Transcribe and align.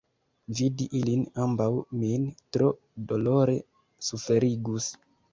Vidi 0.59 0.85
ilin 0.99 1.25
ambaŭ 1.43 1.67
min 2.03 2.25
tro 2.57 2.69
dolore 3.11 3.55
suferigus. 4.09 4.89